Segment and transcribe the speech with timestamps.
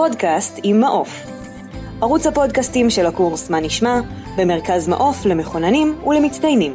[0.00, 1.26] פודקאסט עם מעוף.
[2.02, 4.00] ערוץ הפודקאסטים של הקורס מה נשמע,
[4.36, 6.74] במרכז מעוף למכוננים ולמצטיינים.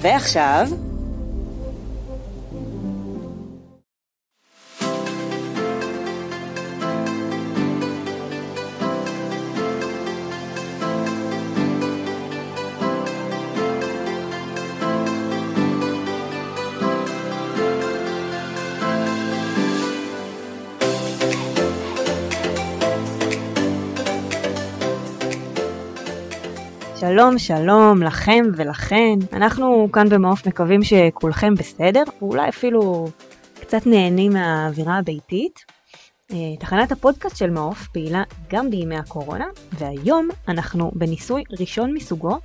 [0.00, 0.68] ועכשיו,
[27.20, 33.08] שלום שלום לכם ולכן, אנחנו כאן במעוף מקווים שכולכם בסדר, ואולי אפילו
[33.60, 35.64] קצת נהנים מהאווירה הביתית.
[36.32, 42.38] אה, תחנת הפודקאסט של מעוף פעילה גם בימי הקורונה, והיום אנחנו בניסוי ראשון מסוגו,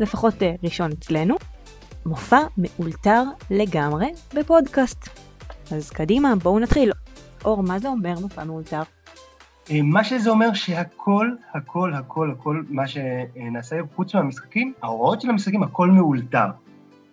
[0.00, 1.36] לפחות אה, ראשון אצלנו,
[2.06, 5.08] מופע מאולתר לגמרי בפודקאסט.
[5.72, 6.92] אז קדימה, בואו נתחיל.
[7.44, 8.82] אור, מה זה אומר מופע מאולתר?
[9.70, 15.30] אה, מה שזה אומר שהכל, הכל, הכל, הכל, מה שנעשה היום, חוץ מהמשחקים, ההוראות של
[15.30, 16.46] המשחקים, הכל מאולתר.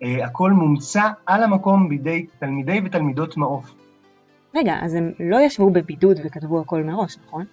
[0.04, 3.74] אה, הכל מומצא על המקום בידי תלמידי ותלמידות מעוף.
[4.56, 7.46] רגע, אז הם לא ישבו בבידוד וכתבו הכל מראש, נכון?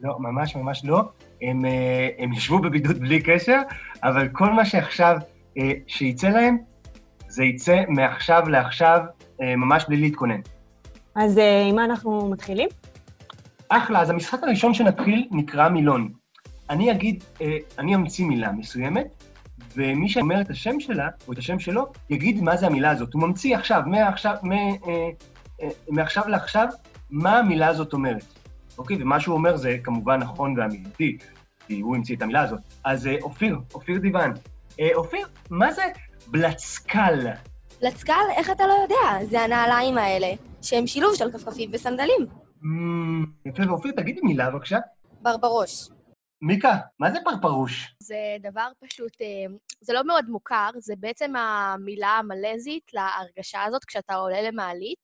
[0.00, 1.02] לא, ממש ממש לא.
[1.42, 3.60] הם, אה, הם ישבו בבידוד בלי קשר,
[4.02, 5.16] אבל כל מה שעכשיו,
[5.86, 6.58] שיצא להם,
[7.28, 9.00] זה יצא מעכשיו לעכשיו,
[9.40, 10.40] ממש בלי להתכונן.
[11.14, 12.68] אז עם מה אנחנו מתחילים?
[13.68, 16.12] אחלה, אז המשחק הראשון שנתחיל נקרא מילון.
[16.70, 19.24] אני אגיד, אה, אני אמציא מילה מסוימת,
[19.76, 23.14] ומי שאומר את השם שלה, או את השם שלו, יגיד מה זה המילה הזאת.
[23.14, 24.68] הוא ממציא עכשיו, מעכשיו, מ, אה,
[25.62, 26.68] אה, מעכשיו לעכשיו,
[27.10, 28.24] מה המילה הזאת אומרת.
[28.78, 29.02] אוקיי?
[29.02, 31.18] ומה שהוא אומר זה כמובן נכון ואמיתי,
[31.66, 32.60] כי הוא המציא את המילה הזאת.
[32.84, 34.32] אז אה, אופיר, אופיר דיוון.
[34.80, 35.82] אה, אופיר, מה זה
[36.26, 37.26] בלצקל?
[37.80, 38.12] בלצקל?
[38.36, 39.26] איך אתה לא יודע?
[39.30, 40.32] זה הנעליים האלה,
[40.62, 42.43] שהם שילוב של כפכפים וסנדלים.
[43.46, 44.78] יפה, ואופיר, תגידי מילה בבקשה.
[45.22, 45.88] ברברוש.
[46.42, 47.94] מיקה, מה זה פרפרוש?
[48.00, 54.14] זה דבר פשוט, אה, זה לא מאוד מוכר, זה בעצם המילה המלזית להרגשה הזאת כשאתה
[54.14, 54.98] עולה למעלית,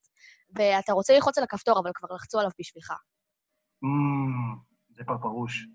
[0.54, 2.92] ואתה רוצה ללחוץ על הכפתור, אבל כבר לחצו עליו בשבילך.
[4.96, 5.66] זה פרפרוש.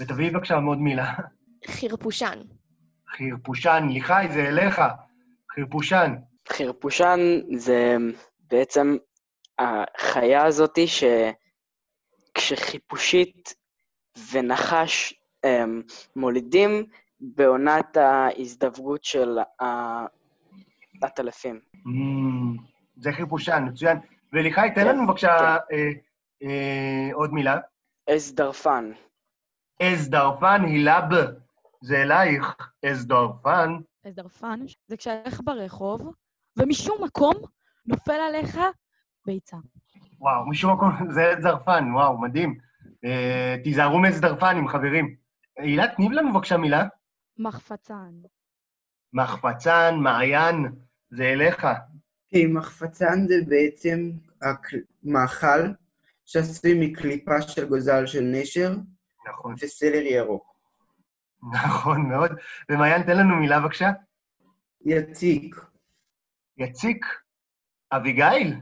[0.00, 1.14] ותביאי בבקשה עוד מילה.
[1.66, 2.42] חרפושן.
[3.08, 4.80] חרפושן, ליחי, זה אליך.
[5.54, 6.14] חרפושן.
[6.48, 7.18] חרפושן
[7.56, 7.96] זה
[8.40, 8.96] בעצם
[9.58, 10.86] החיה הזאתי
[12.36, 13.54] שכשחיפושית
[14.32, 15.14] ונחש
[15.44, 15.82] הם,
[16.16, 16.86] מולידים
[17.20, 19.38] בעונת ההזדווגות של
[21.02, 21.60] הטלפים.
[21.74, 22.60] Mm,
[22.96, 23.98] זה חיפושן, מצוין.
[24.32, 25.76] וליחי, תן לנו בבקשה כן.
[25.76, 25.90] אה,
[26.42, 27.58] אה, עוד מילה.
[28.14, 28.92] אזדרפן.
[29.82, 31.14] אזדרפן, הילה ב.
[31.80, 33.76] זה אלייך, אזדרפן.
[34.04, 36.12] אזדרפן זה כשהלך ברחוב,
[36.56, 37.34] ומשום מקום
[37.86, 38.58] נופל עליך
[39.28, 39.56] ביצה.
[40.20, 42.58] וואו, משום מקום, זה זרפן, וואו, מדהים.
[43.04, 45.16] אה, תיזהרו מאיזה זרפנים, חברים.
[45.58, 46.86] הילה, תני לנו בבקשה מילה.
[47.38, 48.12] מחפצן.
[49.12, 50.72] מחפצן, מעיין,
[51.10, 51.66] זה אליך.
[52.28, 54.10] כן, מחפצן זה בעצם
[55.02, 55.72] מאכל
[56.26, 58.76] שעשוי מקליפה של גוזל של נשר.
[59.28, 59.54] נכון.
[59.62, 60.54] וסלר ירוק.
[61.52, 62.30] נכון מאוד.
[62.68, 63.90] ומעיין, תן לנו מילה בבקשה.
[64.84, 65.56] יציק.
[66.58, 67.06] יציק?
[67.92, 68.54] אביגיל?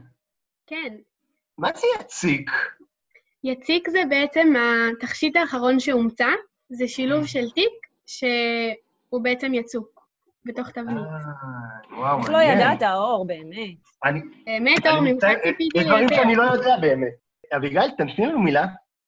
[0.67, 0.95] כן.
[1.57, 2.51] מה זה יציק?
[3.43, 4.53] יציק זה בעצם
[4.93, 6.27] התכשיט האחרון שהומצא,
[6.69, 7.27] זה שילוב mm.
[7.27, 10.07] של תיק שהוא בעצם יצוק
[10.45, 10.97] בתוך תבנית.
[10.97, 13.77] אה, וואו, איך לא ידעת, אור, באמת?
[14.45, 15.79] באמת, אור, ממך ציפיתי ליותר.
[15.79, 17.13] יש דברים שאני לא יודע באמת.
[17.55, 18.65] אביגיל, תנסי לנו מילה.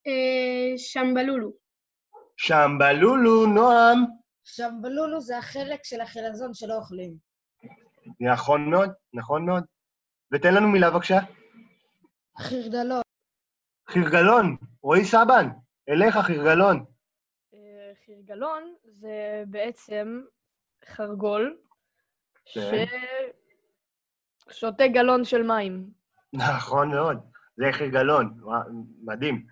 [0.07, 1.51] אה, שמבלולו.
[2.37, 4.05] שמבלולו, נועם.
[4.43, 7.13] שמבלולו זה החלק של החילזון שלא אוכלים.
[8.19, 9.63] נכון מאוד, נכון מאוד.
[10.31, 11.19] ותן לנו מילה, בבקשה.
[12.39, 13.01] חירגלון.
[13.89, 15.49] חירגלון, רועי סבן,
[15.89, 16.85] אליך חירגלון.
[17.53, 20.21] אה, חירגלון זה בעצם
[20.85, 21.57] חרגול
[22.53, 22.85] כן.
[24.49, 25.89] ששותה גלון של מים.
[26.33, 27.17] נכון מאוד,
[27.57, 28.39] זה חירגלון,
[29.03, 29.45] מדהים.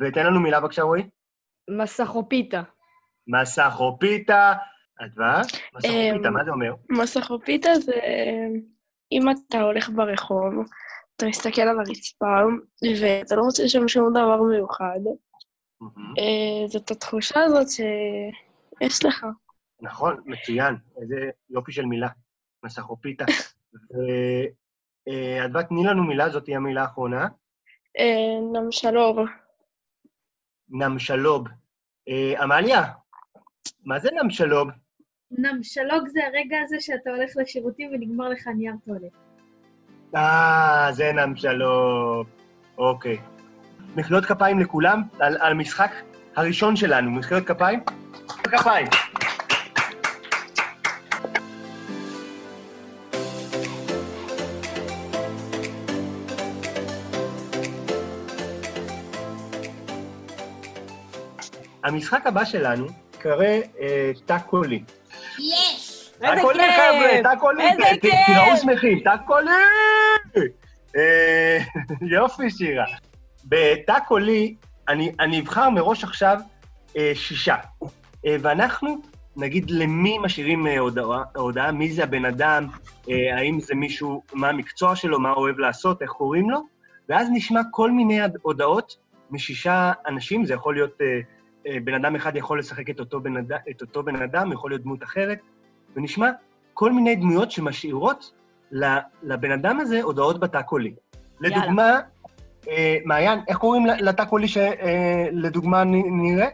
[0.00, 1.08] ותן לנו מילה בבקשה, רועי.
[1.70, 2.62] מסכופיתה.
[3.26, 4.52] מסכופיתה,
[5.04, 5.42] אדווה?
[5.74, 6.74] מסכופיתה, מה זה אומר?
[6.90, 8.00] מסכופיתה זה
[9.12, 10.54] אם אתה הולך ברחוב,
[11.22, 12.26] אתה מסתכל על הרצפה,
[13.00, 15.00] ואתה לא מוצא שם שום דבר מיוחד.
[16.18, 19.26] אה, זאת התחושה הזאת שיש לך.
[19.80, 20.74] נכון, מצוין.
[21.02, 22.08] איזה יופי של מילה.
[22.64, 23.24] מסכופיתה.
[25.06, 27.28] ואדווה, תני לנו מילה, זאת תהיה המילה האחרונה.
[27.98, 29.18] אה, נמשלוב.
[30.68, 31.46] נמשלוב.
[32.08, 32.82] אה, עמליה,
[33.84, 34.68] מה זה נמשלוב?
[35.30, 39.31] נמשלוג זה הרגע הזה שאתה הולך לשירותים ונגמר לך נייר טואלט.
[40.16, 42.24] אה, זה נמשלו.
[42.78, 43.18] אוקיי.
[43.96, 45.90] מחיאות כפיים לכולם על, על המשחק
[46.36, 47.10] הראשון שלנו.
[47.10, 47.80] מחיאות כפיים?
[48.28, 48.86] כפיים.
[61.84, 62.86] המשחק הבא שלנו
[63.18, 63.44] קרא
[63.80, 64.82] אה, טאקולי.
[65.38, 66.10] יש!
[66.22, 67.22] איזה כיף!
[67.60, 68.14] איזה כיף!
[68.26, 69.50] תיראו שמחים, טאקולי!
[70.96, 71.58] אה,
[72.00, 72.84] יופי, שירה.
[73.44, 74.54] בטאקולי,
[74.88, 76.38] אני אני אבחר מראש עכשיו
[76.96, 77.56] אה, שישה.
[78.26, 79.02] אה, ואנחנו
[79.36, 82.66] נגיד למי משאירים אה, הודעה, הודעה, מי זה הבן אדם,
[83.10, 86.60] אה, האם זה מישהו, מה המקצוע שלו, מה הוא אוהב לעשות, איך קוראים לו,
[87.08, 88.96] ואז נשמע כל מיני הודעות
[89.30, 91.20] משישה אנשים, זה יכול להיות, אה,
[91.66, 93.52] אה, בן אדם אחד יכול לשחק את אותו בן, אד...
[93.70, 95.38] את אותו בן אדם, יכול להיות דמות אחרת,
[95.96, 96.30] ונשמע
[96.74, 98.32] כל מיני דמויות שמשאירות
[99.22, 100.94] לבן אדם הזה הודעות בתא קולי.
[101.40, 102.00] לדוגמה,
[102.68, 106.48] אה, מעיין, איך קוראים לתא קולי שלדוגמה נראה?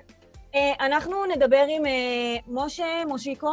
[0.55, 3.51] אה, אנחנו נדבר עם אה, משה מושיקו.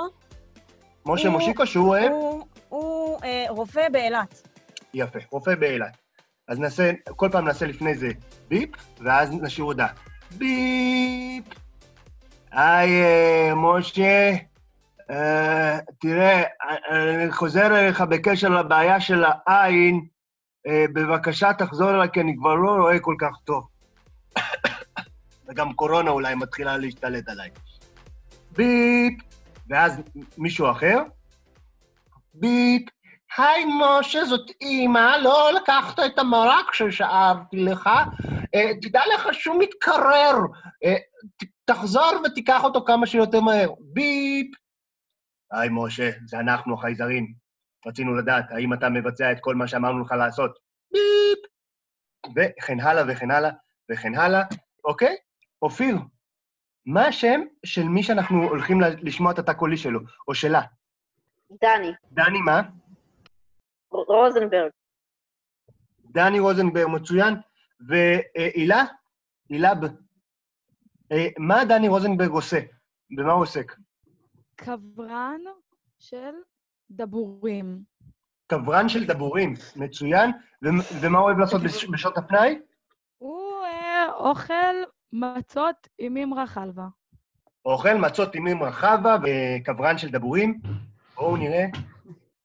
[1.05, 2.11] משה הוא- מושיקו, שהוא אוהב?
[2.11, 4.47] הוא- הוא אה, רופא באילת.
[4.93, 5.97] יפה, רופא באילת.
[6.47, 8.07] אז נעשה, כל פעם נעשה לפני זה
[8.47, 8.69] ביפ,
[8.99, 9.87] ואז נשאיר הודעה.
[10.37, 11.43] ביפ!
[12.51, 14.35] היי, אה, משה, אה,
[15.99, 20.05] תראה, אה, אני חוזר אליך בקשר לבעיה של העין.
[20.67, 23.67] אה, בבקשה, תחזור אליי, כי אני כבר לא רואה כל כך טוב.
[25.47, 27.49] וגם קורונה אולי מתחילה להשתלט עליי.
[28.51, 29.19] ביפ!
[29.69, 30.01] ואז
[30.37, 31.03] מישהו אחר,
[32.33, 32.89] ביפ,
[33.37, 37.89] היי משה, זאת אימא, לא לקחת את המרק ששאבתי לך,
[38.55, 40.35] אה, תדע לך שהוא מתקרר,
[41.65, 43.69] תחזור ותיקח אותו כמה שיותר מהר.
[43.79, 44.64] ביפ.
[45.51, 47.33] היי משה, זה אנחנו החייזרים.
[47.87, 50.59] רצינו לדעת האם אתה מבצע את כל מה שאמרנו לך לעשות.
[50.91, 51.45] ביפ.
[52.35, 53.51] וכן הלאה וכן הלאה
[53.91, 54.43] וכן הלאה.
[54.85, 55.15] אוקיי?
[55.61, 55.95] אופיר,
[56.85, 60.61] מה השם של מי שאנחנו הולכים לשמוע את התא קולי שלו, או שלה?
[61.61, 62.61] דני, דני מה?
[63.89, 64.71] רוזנברג.
[66.05, 67.35] דני רוזנברג מצוין.
[67.87, 68.83] והילה?
[69.49, 69.85] הילה ב...
[71.11, 72.59] אה, מה דני רוזנברג עושה?
[73.17, 73.75] במה הוא עוסק?
[74.55, 75.41] קברן
[75.99, 76.33] של
[76.91, 77.79] דבורים.
[78.47, 80.31] קברן של דבורים, מצוין.
[80.63, 80.67] ו-
[81.01, 82.59] ומה הוא אוהב לעשות בש- בשעות הפנאי?
[83.17, 84.75] הוא אה, אוכל
[85.13, 86.87] מצות עם אמרה חלבה.
[87.65, 90.59] אוכל מצות עם אמא חווה וקברן של דבורים.
[91.15, 91.65] בואו נראה.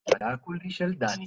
[0.08, 1.24] הדעה כולי של דני.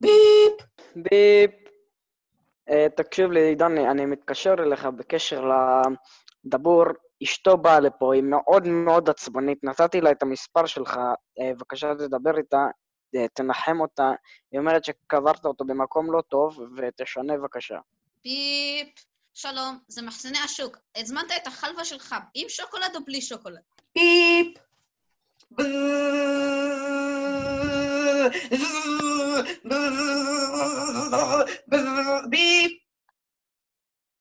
[0.00, 0.56] ביפ.
[0.96, 1.69] ביפ.
[2.70, 5.44] אה, תקשיב לי, דני, אני מתקשר אליך בקשר
[6.44, 6.84] לדבור.
[7.22, 9.64] אשתו באה לפה, היא מאוד מאוד עצבנית.
[9.64, 10.96] נתתי לה את המספר שלך,
[11.40, 12.66] אה, בבקשה תדבר איתה,
[13.16, 14.12] אה, תנחם אותה.
[14.52, 17.78] היא אומרת שקברת אותו במקום לא טוב, ותשנה בבקשה.
[18.24, 18.88] ביפ,
[19.34, 20.78] שלום, זה מחסני השוק.
[20.96, 23.60] הזמנת את החלבה שלך עם שוקולד או בלי שוקולד?
[23.94, 24.58] ביפ.
[25.50, 25.70] ביפ.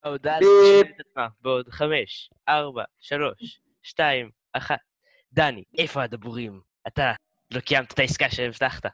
[0.10, 0.39] ההודעה.
[0.39, 4.80] תשאל את עצמה בעוד חמש, ארבע, שלוש, שתיים, אחת.
[5.34, 6.62] דני, איפה הדבורים?
[6.88, 7.13] אתה
[7.51, 8.86] לא קיימת את העסקה שהבטחת,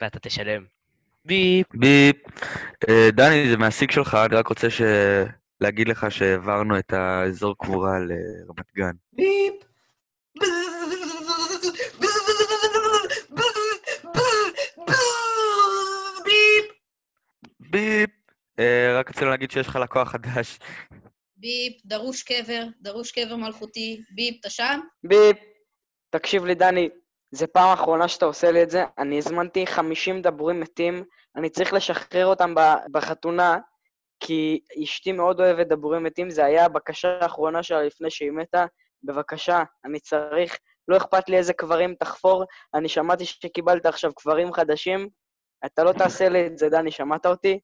[0.00, 0.64] ואתה תשלם.
[1.24, 1.66] ביפ.
[1.74, 2.16] ביפ.
[2.88, 4.82] אה, דני, זה מהשיג שלך, אני רק רוצה ש...
[5.60, 8.94] להגיד לך שהעברנו את האזור קבורה לרמת גן.
[9.12, 9.54] ביפ.
[16.24, 16.70] ביפ.
[17.60, 18.15] ביפ.
[18.58, 20.58] אה, רק רצינו להגיד שיש לך לקוח חדש.
[21.36, 24.02] ביפ, דרוש קבר, דרוש קבר מלכותי.
[24.10, 24.80] ביפ, אתה שם?
[25.04, 25.36] ביפ.
[26.10, 26.88] תקשיב לי, דני,
[27.30, 28.84] זה פעם אחרונה שאתה עושה לי את זה.
[28.98, 31.04] אני הזמנתי 50 דבורים מתים,
[31.36, 32.54] אני צריך לשחרר אותם
[32.92, 33.58] בחתונה,
[34.20, 38.66] כי אשתי מאוד אוהבת דבורים מתים, זה היה הבקשה האחרונה שלה לפני שהיא מתה.
[39.02, 40.58] בבקשה, אני צריך,
[40.88, 42.44] לא אכפת לי איזה קברים תחפור,
[42.74, 45.08] אני שמעתי שקיבלת עכשיו קברים חדשים,
[45.66, 47.60] אתה לא תעשה לי את זה, דני, שמעת אותי?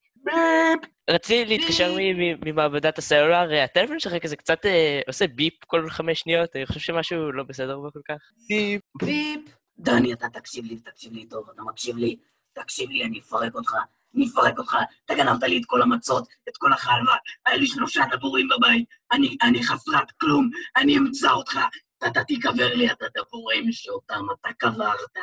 [1.10, 1.96] רציתי להתקשר
[2.44, 6.80] ממעבדת הסלולר, אה, הטלפון שלך כזה קצת אה, עושה ביפ כל חמש שניות, אני חושב
[6.80, 8.18] שמשהו לא בסדר בו כל כך.
[8.48, 8.82] ביפ.
[9.02, 9.40] ביפ.
[9.78, 12.16] דני, אתה תקשיב לי, תקשיב לי טוב, אתה מקשיב לי?
[12.52, 13.74] תקשיב לי, אני אפרק אותך.
[14.14, 14.76] אני אפרק אותך.
[15.04, 17.14] אתה גנבת לי את כל המצות, את כל החלבה.
[17.46, 18.88] היה לי שלושה דבורים בבית.
[19.12, 20.50] אני, אני חסרת כלום.
[20.76, 21.58] אני אמצא אותך.
[22.06, 25.16] אתה תיקבר לי את הדבורים שאותם אתה קברת.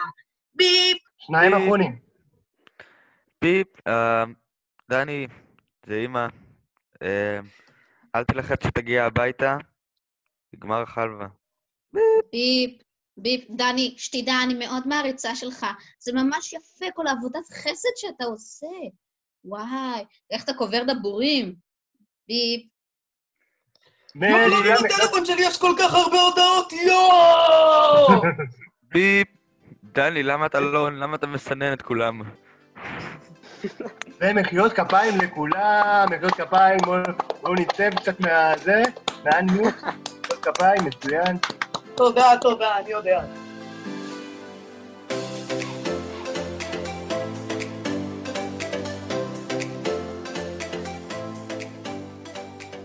[0.55, 0.97] ביפ.
[1.17, 1.99] שניים אחרונים.
[3.41, 3.67] ביפ.
[4.89, 5.27] דני,
[5.85, 6.27] זה אימא.
[7.01, 7.39] אה,
[8.15, 9.57] אל תלחץ שתגיע הביתה,
[10.53, 11.27] נגמר החלבה.
[11.93, 12.81] ביפ,
[13.17, 13.45] ביפ.
[13.49, 15.65] דני, שתדע, אני מאוד מעריצה שלך.
[15.99, 18.67] זה ממש יפה, כל העבודת חסד שאתה עושה.
[19.45, 21.55] וואי, איך אתה קובר דבורים.
[22.27, 22.67] ביפ.
[24.15, 26.73] למה בטלפון שלי יש כל כך הרבה הודעות?
[26.87, 28.21] יואו!
[28.93, 29.27] ביפ.
[29.83, 30.91] דני, למה אתה לא...
[30.91, 32.21] למה אתה מסנן את כולם?
[34.21, 36.79] ומחיאות כפיים לכולם, מחיאות כפיים,
[37.41, 38.83] בואו נצא קצת מהזה,
[39.25, 39.75] מהניוט,
[40.21, 41.37] מחיאות כפיים, מצוין.
[41.95, 43.23] תודה, תודה, אני יודע.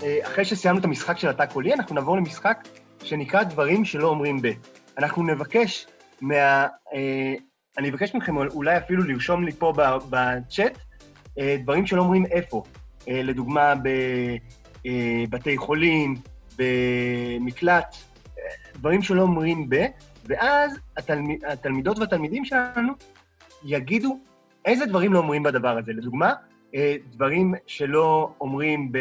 [0.02, 2.68] אה, אחרי שסיימנו את המשחק של התא קולי, אנחנו נעבור למשחק
[3.02, 4.48] שנקרא דברים שלא אומרים ב.
[4.98, 5.86] אנחנו נבקש
[6.20, 6.66] מה...
[7.78, 9.72] אה, אני אבקש מכם אולי אפילו לרשום לי פה
[10.10, 10.78] בצ'אט
[11.38, 12.62] אה, דברים שלא אומרים איפה.
[13.08, 13.74] אה, לדוגמה,
[14.84, 16.14] בבתי חולים,
[16.58, 17.96] במקלט,
[18.38, 19.86] אה, דברים שלא אומרים ב,
[20.24, 22.92] ואז התלמיד, התלמידות והתלמידים שלנו
[23.64, 24.18] יגידו
[24.64, 25.92] איזה דברים לא אומרים בדבר הזה.
[25.92, 26.32] לדוגמה,
[26.74, 28.98] אה, דברים שלא אומרים ב...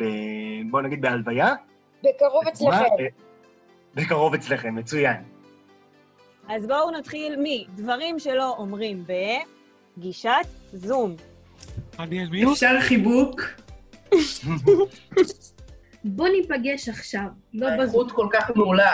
[0.00, 0.04] ב
[0.70, 1.54] בוא נגיד בהלוויה.
[2.02, 2.76] בקרוב אצלכם.
[2.76, 3.06] אה,
[3.94, 5.31] בקרוב אצלכם, מצוין.
[6.48, 9.04] אז בואו נתחיל מדברים שלא אומרים
[9.96, 10.30] בפגישת
[10.72, 11.16] זום.
[12.52, 13.40] אפשר חיבוק?
[16.04, 17.80] בוא ניפגש עכשיו, לא בזום.
[17.80, 18.92] האיכות כל כך מעולה.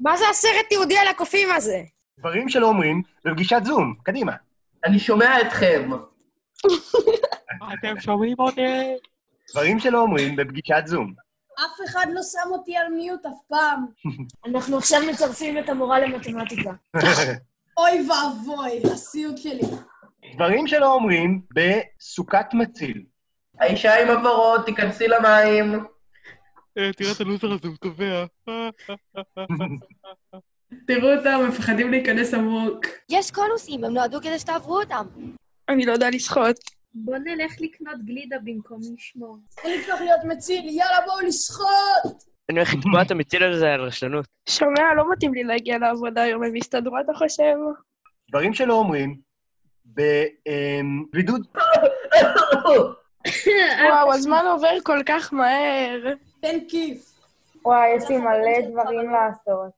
[0.00, 1.82] מה זה הסרט יהודי על הקופים הזה?
[2.18, 4.32] דברים שלא אומרים בפגישת זום, קדימה.
[4.84, 5.90] אני שומע אתכם.
[7.78, 8.60] אתם שומעים אותי?
[9.50, 11.14] דברים שלא אומרים בפגישת זום.
[11.58, 13.86] אף אחד לא שם אותי על מיוט אף פעם.
[14.46, 16.70] אנחנו עכשיו מצרפים את המורה למתמטיקה.
[17.78, 19.62] אוי ואבוי, הסיוט שלי.
[20.34, 23.02] דברים שלא אומרים בסוכת מציל.
[23.60, 25.74] האישה עם הוורוד, תיכנסי למים.
[26.78, 28.24] אה, תראה את הלוזר הזה, הוא טובע.
[30.86, 32.86] תראו אותם, מפחדים להיכנס עמוק.
[33.08, 35.06] יש קונוסים, הם נועדו כדי שתעברו אותם.
[35.68, 36.56] אני לא יודע לשחות.
[36.94, 39.38] בוא נלך לקנות גלידה במקום לשמור.
[39.62, 42.24] בוא נפתח להיות מציל, יאללה בואו לשחוט!
[42.50, 44.26] אני הולך לתבוע את המציל הזה על רשלנות.
[44.48, 47.54] שומע, לא מתאים לי להגיע לעבודה היום, הם יסתדרו, אתה חושב?
[48.30, 49.20] דברים שלא אומרים
[49.86, 51.46] בבידוד.
[53.88, 56.14] וואו, הזמן עובר כל כך מהר.
[56.40, 57.10] תן כיף.
[57.64, 59.70] וואי, יש לי מלא דברים לעשות.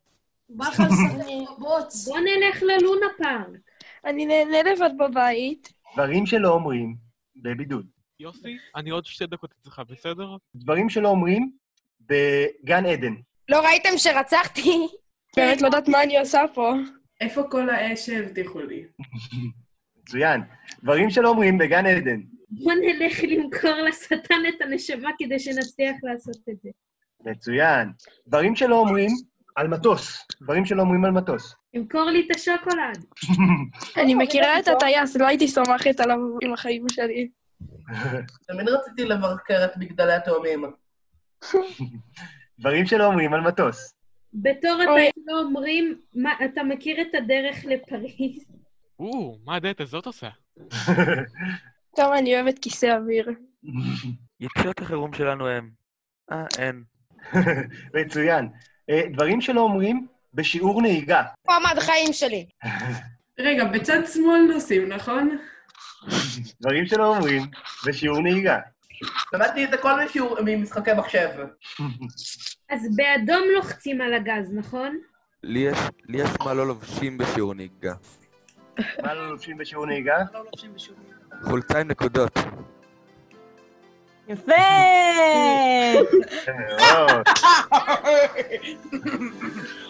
[0.49, 3.61] בוא נלך ללונה פארק.
[4.05, 5.73] אני נהנה לבד בבית.
[5.95, 7.06] דברים שלא אומרים
[7.37, 7.87] בבידוד.
[8.21, 10.37] יוסי, אני עוד שתי דקות אצלך, בסדר?
[10.55, 11.51] דברים שלא אומרים
[12.01, 13.15] בגן עדן.
[13.49, 14.87] לא ראיתם שרצחתי?
[15.37, 16.75] באמת לא יודעת מה אני עושה פה.
[17.21, 18.85] איפה כל האש שהבטיחו לי?
[19.99, 20.41] מצוין.
[20.83, 22.21] דברים שלא אומרים בגן עדן.
[22.51, 26.71] בוא נלך למכור לשטן את הנשמה כדי שנצליח לעשות את זה.
[27.21, 27.89] מצוין.
[28.27, 29.11] דברים שלא אומרים
[29.57, 30.27] על מטוס.
[30.43, 31.55] דברים שלא אומרים על מטוס.
[31.77, 33.05] אמכור לי את השוקולד.
[34.03, 37.29] אני מכירה את הטייס, לא הייתי סומכת עליו עם החיים שלי.
[38.49, 40.65] תמיד רציתי לבקר את מגדלי התאומים.
[42.61, 43.95] דברים שלא אומרים על מטוס.
[44.35, 46.01] בתור אתה לא אומרים,
[46.45, 48.47] אתה מכיר את הדרך לפריז?
[48.99, 50.29] או, מה הדלת הזאת עושה?
[51.97, 53.31] טוב, אני אוהבת כיסא אוויר.
[54.41, 55.71] יציאות החירום שלנו הם...
[56.33, 56.85] אה, אין.
[57.95, 58.49] מצוין.
[58.91, 60.07] אה, דברים שלא אומרים
[60.37, 61.23] בשיעור נהיגה.
[61.49, 62.47] מועמד חיים שלי.
[63.39, 65.37] רגע, בצד שמאל נוסעים, נכון?
[66.61, 67.43] דברים שלא אומרים
[67.87, 68.59] בשיעור נהיגה.
[69.33, 71.29] למדתי את הכל משיעור- ממשחקי מחשב.
[72.71, 74.99] אז באדום לוחצים על הגז, נכון?
[75.43, 75.79] לי יש,
[76.09, 77.95] לי יש מה לא לובשים בשיעור נהיגה.
[79.03, 80.17] מה לא לובשים בשיעור נהיגה?
[81.43, 82.39] חולצה עם נקודות.
[84.29, 84.53] יפה!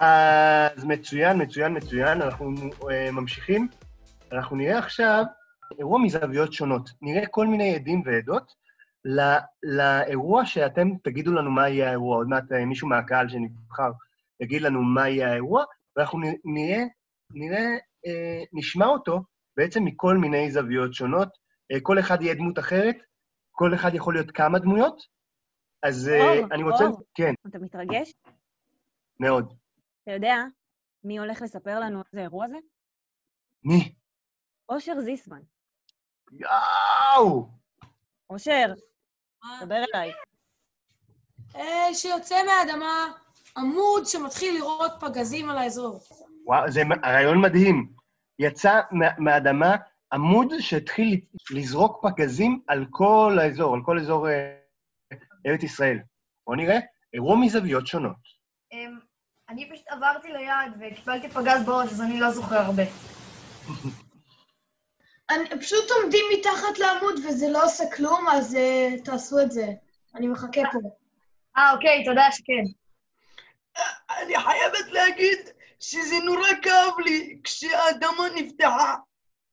[0.00, 2.22] אז מצוין, מצוין, מצוין.
[2.22, 2.50] אנחנו
[2.90, 3.68] אה, ממשיכים.
[4.32, 5.24] אנחנו נראה עכשיו
[5.78, 6.90] אירוע מזוויות שונות.
[7.02, 8.52] נראה כל מיני עדים ועדות
[9.04, 12.16] ל- לאירוע שאתם תגידו לנו מה יהיה האירוע.
[12.16, 13.90] עוד מעט אה, מישהו מהקהל שנבחר
[14.40, 15.64] יגיד לנו מה יהיה האירוע,
[15.96, 16.82] ואנחנו נראה,
[17.34, 17.66] נראה,
[18.06, 19.22] אה, נשמע אותו
[19.56, 21.28] בעצם מכל מיני זוויות שונות.
[21.72, 22.96] אה, כל אחד יהיה דמות אחרת,
[23.50, 25.02] כל אחד יכול להיות כמה דמויות.
[25.82, 26.84] אז אה, אני רוצה...
[26.84, 27.02] אור.
[27.14, 28.12] כן, אתה מתרגש?
[29.20, 29.59] מאוד.
[30.10, 30.36] אתה יודע
[31.04, 32.56] מי הולך לספר לנו איזה אירוע זה?
[33.64, 33.94] מי?
[34.68, 35.40] אושר זיסמן.
[36.32, 37.48] יואו!
[38.30, 38.66] אושר,
[39.60, 40.12] דבר אליי.
[41.56, 43.12] אה, שיוצא מהאדמה.
[43.56, 46.00] עמוד שמתחיל לראות פגזים על האזור.
[46.46, 47.92] וואו, זה רעיון מדהים.
[48.38, 49.76] יצא מה- מהאדמה
[50.12, 54.56] עמוד שהתחיל לזרוק פגזים על כל האזור, על כל אזור אה,
[55.46, 55.98] ארץ ישראל.
[56.46, 56.78] בואו נראה,
[57.14, 58.16] אירוע מזוויות שונות.
[59.50, 62.82] אני פשוט עברתי ליד וקיבלתי פגז בראש, אז אני לא זוכר הרבה.
[65.30, 69.66] אני, פשוט עומדים מתחת לעמוד וזה לא עושה כלום, אז uh, תעשו את זה.
[70.14, 70.78] אני מחכה פה.
[71.56, 72.64] אה, אוקיי, תודה שכן.
[74.18, 75.38] אני חייבת להגיד
[75.80, 78.96] שזה נורא כאב לי כשהאדמה נפתחה.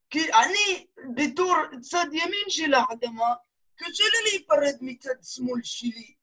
[0.10, 0.86] כי אני,
[1.16, 3.34] בתור צד ימין של האדמה,
[3.76, 6.14] קשה לי להיפרד מצד שמאל שלי.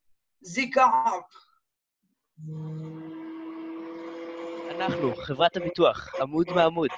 [0.41, 1.23] זה כאב.
[4.75, 6.89] אנחנו, חברת הביטוח, עמוד מעמוד,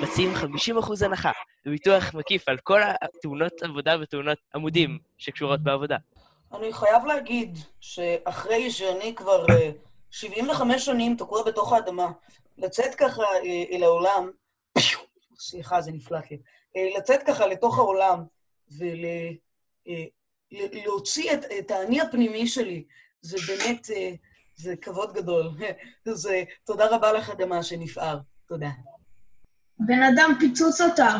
[0.00, 1.30] מציעים 50% הנחה
[1.66, 5.96] בביטוח מקיף על כל התאונות עבודה ותאונות עמודים שקשורות בעבודה.
[6.52, 9.70] אני חייב להגיד שאחרי שאני כבר אה,
[10.10, 12.10] 75 שנים תקוע בתוך האדמה,
[12.58, 14.30] לצאת ככה אה, אל העולם,
[15.38, 16.38] סליחה, זה נפלט לי,
[16.76, 18.24] אה, לצאת ככה לתוך העולם
[20.52, 22.84] ולהוציא את, את האני הפנימי שלי,
[23.20, 24.12] זה באמת, אה,
[24.56, 25.50] זה כבוד גדול.
[26.04, 28.18] זה, תודה רבה לך, אדמה, שנפער.
[28.46, 28.70] תודה.
[29.78, 31.18] בן אדם פיצוץ אותה.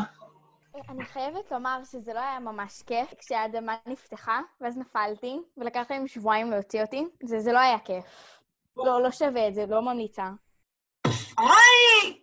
[0.89, 6.51] אני חייבת לומר שזה לא היה ממש כיף כשהאדמה נפתחה, ואז נפלתי, ולקח להם שבועיים
[6.51, 7.05] להוציא אותי.
[7.23, 8.05] זה, זה לא היה כיף.
[8.77, 10.29] לא, לא שווה את זה, לא ממליצה.
[11.37, 12.19] היי!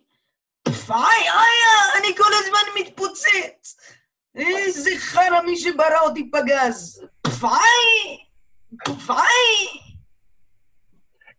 [0.89, 3.79] היי, היי, אני כל הזמן מתפוצץ!
[4.35, 7.05] איזה חרא מי שברא אותי פגז!
[7.41, 8.17] היי!
[9.07, 9.50] היי!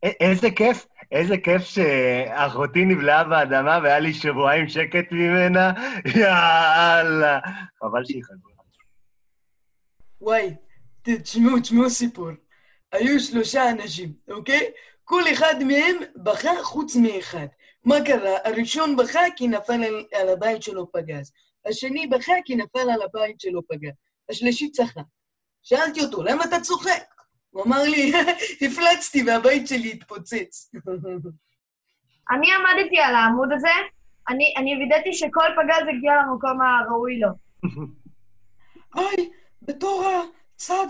[0.03, 5.73] איזה כיף, איזה כיף שאחותי נבלעה באדמה והיה לי שבועיים שקט ממנה,
[6.17, 7.39] יאללה.
[7.81, 8.53] חבל שהיא חזרה.
[10.21, 10.55] וואי,
[11.03, 12.29] תשמעו, תשמעו סיפור.
[12.93, 14.71] היו שלושה אנשים, אוקיי?
[15.05, 17.47] כל אחד מהם בכה חוץ מאחד.
[17.85, 18.37] מה קרה?
[18.45, 21.33] הראשון בכה כי נפל על, על הבית שלו פגז.
[21.67, 23.93] השני בכה כי נפל על הבית שלו פגז.
[24.31, 25.03] השלישי צחק.
[25.63, 27.03] שאלתי אותו, למה אתה צוחק?
[27.53, 28.13] הוא אמר לי,
[28.67, 30.71] הפלצתי והבית שלי התפוצץ.
[32.33, 33.69] אני עמדתי על העמוד הזה,
[34.29, 37.29] אני, אני וידאתי שכל פגז הגיע למקום הראוי לו.
[38.95, 39.31] היי,
[39.63, 40.05] בתור
[40.55, 40.87] הצד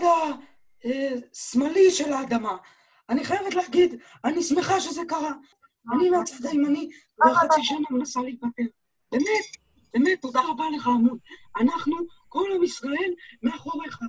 [0.83, 2.57] השמאלי של האדמה,
[3.09, 3.95] אני חייבת להגיד,
[4.25, 5.31] אני שמחה שזה קרה.
[5.93, 6.89] אני מהצד הימני,
[7.27, 8.63] וחצי שנה מנסה להיפטר.
[9.11, 9.45] באמת,
[9.93, 11.17] באמת, תודה רבה לך, עמוד.
[11.61, 11.95] אנחנו,
[12.29, 13.99] כל עם ישראל, מאחוריך.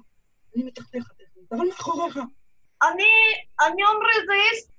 [0.56, 1.10] אני מתחתיך,
[1.52, 2.18] אבל מאחוריך.
[2.82, 3.12] אני,
[3.66, 4.70] אני עומרי זיס,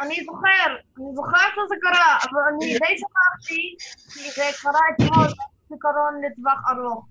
[0.00, 3.76] אני זוכר, אני זוכר שזה קרה, אבל אני די שמחתי,
[4.14, 5.26] כי זה קרה אתמול,
[5.68, 7.06] זיכרון לטווח ארוך.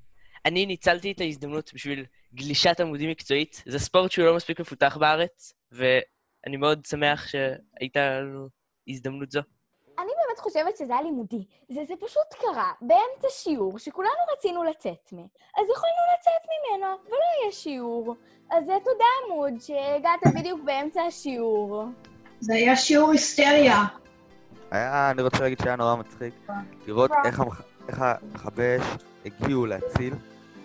[0.45, 3.63] אני ניצלתי את ההזדמנות בשביל גלישת עמודים מקצועית.
[3.65, 8.47] זה ספורט שהוא לא מספיק מפותח בארץ, ואני מאוד שמח שהייתה לנו
[8.88, 9.41] הזדמנות זו.
[10.34, 11.46] באמת חושבת שזה היה לימודי.
[11.69, 15.17] זה, זה פשוט קרה באמצע שיעור שכולנו רצינו לצאת מ...
[15.19, 18.15] אז יכולנו לצאת ממנו, ולא יהיה שיעור.
[18.52, 21.84] אז אה, תודה עמוד שהגעת בדיוק באמצע השיעור.
[22.39, 23.84] זה היה שיעור היסטריה.
[24.72, 26.34] היה, אני רוצה להגיד שהיה נורא מצחיק
[26.88, 28.02] לראות איך המח- איך
[28.60, 30.13] אש הגיעו להציל,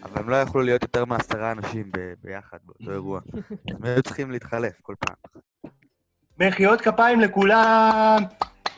[0.03, 3.21] אבל הם לא יכלו להיות יותר מעשרה אנשים ב- ביחד באותו אירוע.
[3.71, 5.17] הם היו צריכים להתחלף כל פעם.
[6.41, 8.17] מחיאות כפיים לכולם,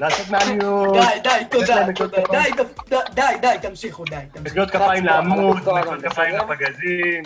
[0.00, 0.94] לעשות מעליות.
[0.94, 4.40] די, די, תודה, תודה, די, די, תמשיכו, די.
[4.44, 7.22] מחיאות כפיים לעמוד, מחיאות כפיים לפגזים.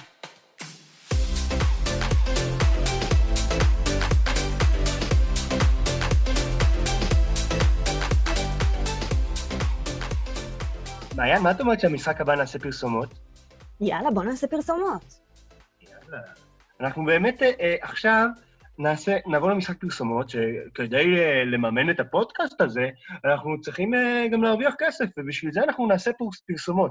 [11.17, 13.15] מעיין, מה את אומרת שהמשחק הבא נעשה פרסומות?
[13.81, 15.21] יאללה, בוא נעשה פרסומות.
[16.81, 18.27] אנחנו באמת אה, אה, עכשיו
[18.79, 22.89] נעשה, נעבור למשחק פרסומות, שכדי אה, לממן את הפודקאסט הזה,
[23.25, 26.91] אנחנו צריכים אה, גם להרוויח כסף, ובשביל זה אנחנו נעשה פרס, פרסומות.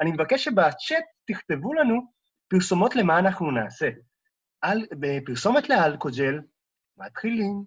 [0.00, 2.00] אני מבקש שבצ'אט תכתבו לנו
[2.48, 3.90] פרסומות למה אנחנו נעשה.
[4.62, 4.86] על,
[5.26, 6.40] פרסומת לאלכוג'ל,
[6.98, 7.64] מתחילים.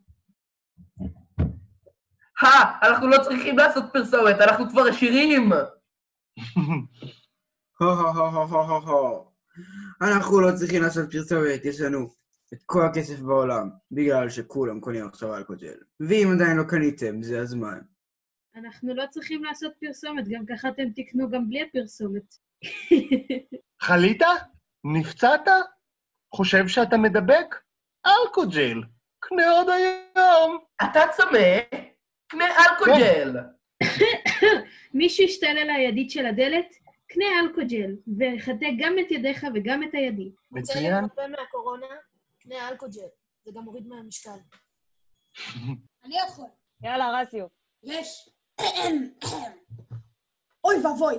[2.41, 5.49] הא, אנחנו לא צריכים לעשות פרסומת, אנחנו כבר עשירים!
[7.79, 9.31] הו הו הו הו הו הו הו.
[10.01, 12.22] אנחנו לא צריכים לעשות פרסומת, יש לנו
[12.53, 15.77] את כל הכסף בעולם, בגלל שכולם קונים עכשיו אלכוג'ל.
[15.99, 17.79] ואם עדיין לא קניתם, זה הזמן.
[18.55, 22.35] אנחנו לא צריכים לעשות פרסומת, גם ככה אתם תקנו גם בלי הפרסומת.
[23.85, 24.21] חלית?
[24.83, 25.47] נפצעת?
[26.35, 27.55] חושב שאתה מדבק?
[28.07, 28.81] אלכוג'ל.
[29.19, 30.57] קנה עוד היום.
[30.83, 31.79] אתה צמא?
[32.27, 33.37] קנה אלכוג'ל.
[34.93, 36.75] מישהו השתעל על הידית של הדלת?
[37.07, 40.31] קנה אלכוג'ל, וחטא גם את ידיך וגם את הידי.
[40.51, 41.85] רוצה להירפא מהקורונה?
[42.43, 43.07] קנה אלכוג'ל.
[43.45, 44.37] זה גם מוריד מהמשקל.
[46.03, 46.47] אני יכול.
[46.83, 47.47] יאללה, רסיו.
[47.83, 48.29] יש.
[50.63, 51.15] אוי ואבוי,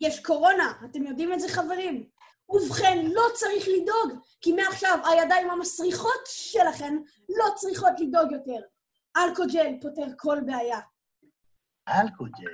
[0.00, 2.08] יש קורונה, אתם יודעים את זה חברים?
[2.48, 6.94] ובכן, לא צריך לדאוג, כי מעכשיו הידיים המסריחות שלכם
[7.28, 8.66] לא צריכות לדאוג יותר.
[9.16, 10.80] אלכוג'ל פותר כל בעיה.
[11.88, 12.50] אלכוג'ל.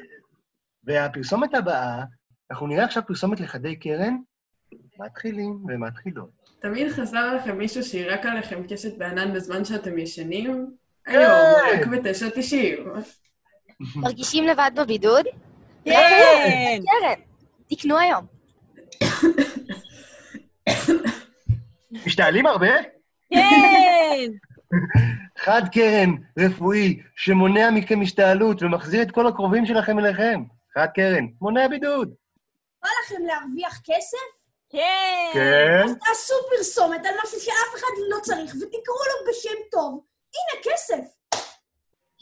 [0.84, 2.04] והפרסומת הבאה,
[2.50, 4.16] אנחנו נראה עכשיו פרסומת לחדי קרן,
[5.04, 6.30] מתחילים ומתחילות.
[6.60, 10.70] תמיד חסר לכם מישהו שיירק עליכם קשת בענן בזמן שאתם ישנים?
[11.04, 11.18] כן.
[11.18, 12.92] היום, רק בתשע תשעים.
[13.96, 15.26] מרגישים לבד בבידוד?
[15.84, 16.80] כן!
[16.84, 17.20] קרן,
[17.70, 18.26] תקנו היום.
[22.06, 22.72] משתעלים הרבה?
[23.34, 24.30] כן!
[25.44, 30.42] חד קרן רפואי שמונע מכם השתעלות ומחזיר את כל הקרובים שלכם אליכם.
[30.74, 32.14] חד קרן, מונע בידוד.
[32.82, 34.39] בא לכם להרוויח כסף?
[34.70, 35.30] כן!
[35.34, 35.82] כן.
[35.84, 40.04] אז תעשו פרסומת על משהו שאף אחד לא צריך, ותקראו לו בשם טוב.
[40.34, 41.04] הנה כסף.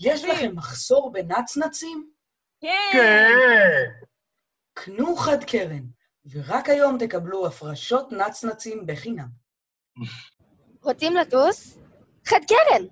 [0.01, 2.11] יש לכם מחסור בנצנצים?
[2.61, 3.85] כן!
[4.75, 5.83] קנו חד קרן,
[6.33, 9.29] ורק היום תקבלו הפרשות נצנצים בחינם.
[10.83, 11.79] רוצים לטוס?
[12.25, 12.87] חד קרן.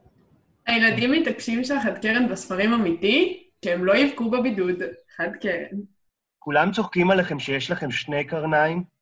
[0.66, 4.82] הילדים מתעקשים שהחד קרן בספרים אמיתי, שהם לא יבכו בבידוד.
[5.16, 5.80] חד קרן.
[6.38, 8.95] כולם צוחקים עליכם שיש לכם שני קרניים?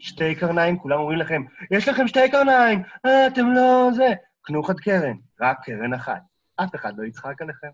[0.00, 4.08] שתי קרניים, כולם אומרים לכם, יש לכם שתי קרניים, אה, אתם לא זה.
[4.42, 6.22] קנו חד קרן, רק קרן אחת.
[6.56, 7.68] אף אחד לא יצחק עליכם.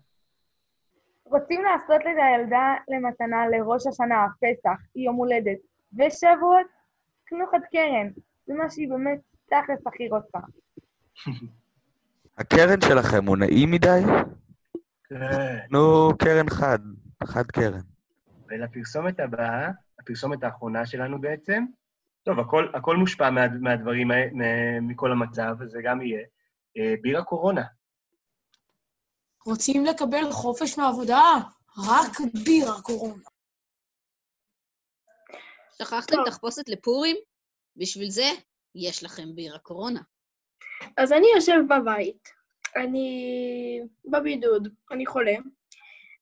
[1.25, 5.57] רוצים לעשות את הילדה למתנה לראש השנה, פסח, יום הולדת
[5.93, 6.67] ושבועות?
[7.25, 8.09] קנו חד קרן.
[8.47, 10.39] זה מה שהיא באמת תכלס הכי רוצה.
[12.37, 14.01] הקרן שלכם הוא נעים מדי?
[15.09, 15.57] כן.
[15.71, 16.79] נו, קרן חד.
[17.23, 17.81] חד קרן.
[18.49, 21.65] ולפרסומת הבאה, הפרסומת האחרונה שלנו בעצם,
[22.27, 24.07] טוב, הכל, הכל מושפע מה, מהדברים,
[24.81, 26.25] מכל המצב, וזה גם יהיה.
[26.77, 27.63] אה, בירה קורונה.
[29.45, 31.21] רוצים לקבל חופש מעבודה?
[31.77, 32.11] רק
[32.43, 33.23] בירה קורונה.
[35.77, 37.15] שכחתם תחפושת לפורים?
[37.75, 38.29] בשביל זה
[38.75, 40.01] יש לכם בירה קורונה.
[40.97, 42.29] אז אני יושב בבית,
[42.75, 45.35] אני בבידוד, אני חולה.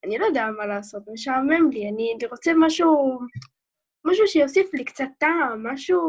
[0.04, 3.20] אני לא יודע מה לעשות, משעמם לי, אני רוצה משהו,
[4.06, 6.02] משהו שיוסיף לי קצת טעם, משהו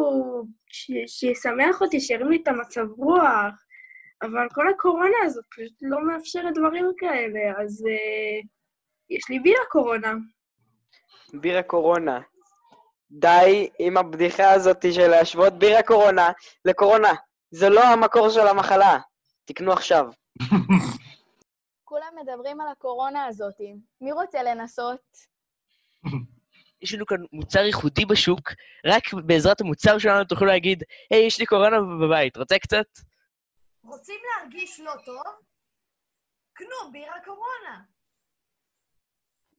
[0.66, 3.54] ש, שישמח אותי, שירים לי את המצב רוח,
[4.22, 8.46] אבל כל הקורונה הזאת פשוט לא מאפשרת דברים כאלה, אז uh,
[9.10, 10.12] יש לי בירה קורונה.
[11.40, 12.20] בירה קורונה.
[13.10, 16.30] די עם הבדיחה הזאת של להשוות בירה קורונה
[16.64, 17.12] לקורונה.
[17.50, 18.98] זה לא המקור של המחלה.
[19.44, 20.06] תקנו עכשיו.
[21.84, 23.54] כולם מדברים על הקורונה הזאת.
[24.00, 25.00] מי רוצה לנסות?
[26.82, 28.50] יש לנו כאן מוצר ייחודי בשוק,
[28.86, 32.86] רק בעזרת המוצר שלנו תוכלו להגיד, היי, יש לי קורונה בבית, רוצה קצת?
[33.82, 35.22] רוצים להרגיש לא טוב?
[36.52, 37.82] קנו בירה קורונה.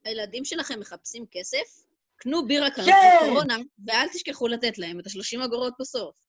[0.04, 1.88] הילדים שלכם מחפשים כסף?
[2.16, 2.82] קנו בירה כן!
[3.20, 6.28] קורונה, ואל תשכחו לתת להם את ה-30 אגורות בסוף.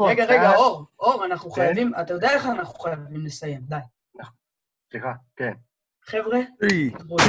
[0.00, 1.62] רגע, רגע, אור, אור, אנחנו כן?
[1.62, 3.76] חייבים, אתה יודע איך אנחנו חייבים לסיים, די.
[4.90, 5.52] סליחה, כן.
[6.06, 6.40] חבר'ה,
[7.16, 7.22] 3,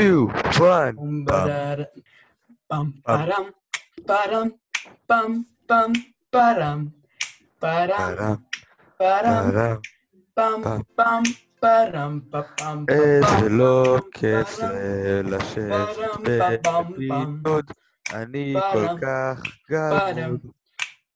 [0.51, 1.79] 2, 1,
[2.67, 3.43] פעם, פרם,
[4.05, 4.47] פרם,
[5.07, 5.91] פעם, פעם,
[6.29, 6.85] פרם,
[7.59, 8.35] פרם,
[8.97, 9.77] פרם,
[10.33, 10.61] פעם,
[10.95, 11.23] פעם,
[11.59, 17.71] פרם, פעם, איזה לא כיף זה לשבת בבידוד,
[18.13, 20.39] אני כל כך גבוד,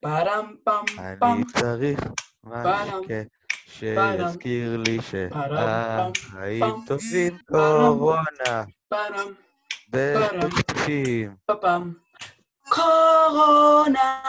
[0.00, 0.84] פרם, פעם,
[1.18, 2.00] פעם, אני צריך
[2.42, 3.39] פרם, משקה פרם,
[3.70, 8.64] שיזכיר לי שהחיים טובים קורונה.
[11.60, 11.92] פעם,
[12.68, 14.22] קורונה.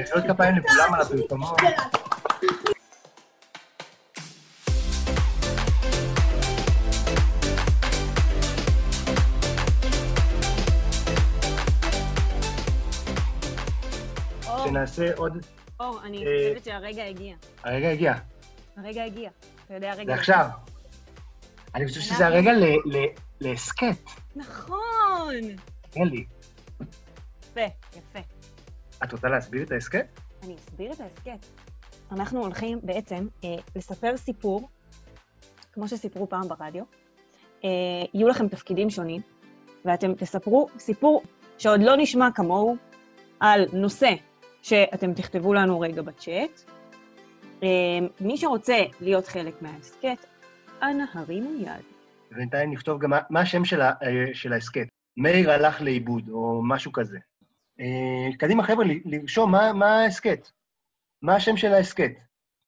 [0.00, 1.60] מחיאות כפיים לכולם על הפרסומות.
[14.64, 15.46] שנעשה עוד...
[15.80, 17.36] אור, אני אה, חושבת שהרגע הגיע.
[17.64, 18.14] הרגע הגיע,
[18.76, 19.30] הרגע הגיע.
[19.66, 20.20] אתה יודע, הרגע זה.
[20.20, 20.46] עכשיו.
[21.74, 22.50] אני חושב שזה הרגע
[23.40, 24.04] להסכת.
[24.36, 25.34] נכון!
[25.90, 26.24] תן לי.
[27.42, 27.60] יפה,
[27.96, 28.18] יפה.
[29.04, 30.06] את רוצה להסביר את ההסכת?
[30.42, 31.46] אני אסביר את ההסכת.
[32.12, 34.68] אנחנו הולכים בעצם אה, לספר סיפור,
[35.72, 36.84] כמו שסיפרו פעם ברדיו.
[37.64, 37.68] אה,
[38.14, 39.20] יהיו לכם תפקידים שונים,
[39.84, 41.22] ואתם תספרו סיפור
[41.58, 42.76] שעוד לא נשמע כמוהו,
[43.40, 44.10] על נושא
[44.62, 46.60] שאתם תכתבו לנו רגע בצ'אט.
[47.62, 47.68] אה,
[48.20, 50.26] מי שרוצה להיות חלק מההסכת,
[50.82, 51.84] אנא הרימו יד.
[52.32, 53.92] ובינתיים נכתוב גם מה- השם של אה,
[54.32, 54.86] של ההסכת.
[55.16, 57.18] מאיר הלך לאיבוד, או משהו כזה.
[57.80, 60.48] אה, קדימה, חבר'ה, לרשום מה מה ההסכת.
[61.22, 62.12] מה השם של ההסכת.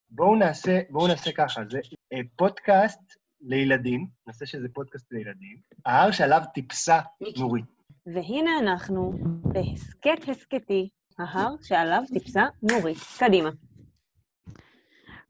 [0.09, 1.79] בואו נעשה, בואו נעשה ככה, זה
[2.13, 2.99] אה, פודקאסט
[3.41, 6.99] לילדים, נעשה שזה פודקאסט לילדים, ההר שעליו טיפסה
[7.37, 7.65] נורית.
[8.05, 12.97] והנה אנחנו בהסכת הסכתי, ההר שעליו טיפסה נורית.
[13.19, 13.49] קדימה.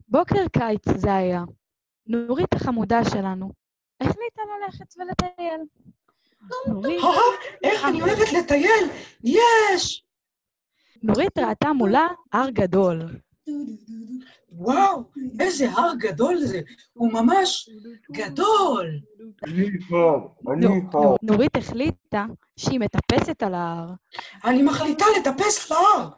[0.08, 1.42] בוקר קיץ זה היה.
[2.06, 3.50] נורית החמודה שלנו
[4.00, 5.60] החליטה ללכת ולטייל.
[6.68, 7.02] נורית...
[7.64, 8.84] איך אני אוהבת לטייל!
[9.24, 10.04] יש!
[11.02, 13.18] נורית ראתה מולה הר גדול.
[14.52, 16.60] וואו, איזה הר גדול זה!
[16.92, 17.68] הוא ממש
[18.12, 18.86] גדול!
[19.44, 22.26] אני פה, אני נו- נורית החליטה
[22.56, 23.88] שהיא מטפסת על ההר.
[24.44, 26.10] אני מחליטה לטפס על ההר!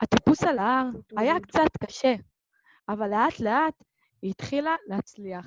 [0.00, 0.86] הטיפוס על ההר
[1.16, 2.14] היה קצת קשה,
[2.88, 3.74] אבל לאט לאט
[4.22, 5.46] היא התחילה להצליח.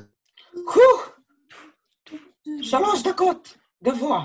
[2.61, 4.23] שלוש דקות, גבוה.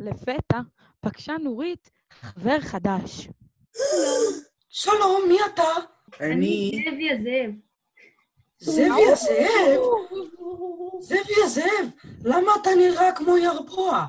[0.00, 0.58] לפתע
[1.00, 3.28] פגשה נורית חבר חדש.
[4.72, 5.72] שלום, מי אתה?
[6.20, 7.50] אני זאבי הזאב.
[8.58, 9.80] זאבי הזאב?
[11.00, 11.88] זאבי הזאב,
[12.24, 14.06] למה אתה נראה כמו ירבוע?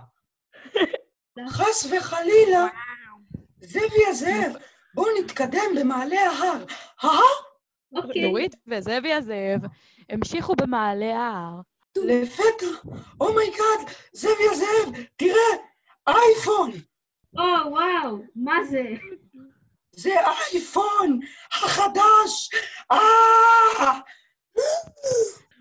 [1.49, 2.67] חס וחלילה.
[3.61, 4.53] זאבי הזאב,
[4.93, 6.65] בואו נתקדם במעלה ההר.
[7.01, 7.21] ההר?
[8.15, 9.61] נורית וזאבי הזאב
[10.09, 11.61] המשיכו במעלה ההר.
[11.97, 12.65] לפתע,
[13.21, 13.79] oh my god,
[14.13, 15.57] זאבי הזאב, תראה,
[16.07, 16.71] אייפון!
[17.37, 18.83] או, וואו, מה זה?
[19.95, 21.19] זה אייפון
[21.51, 22.49] החדש!
[22.91, 23.99] אה!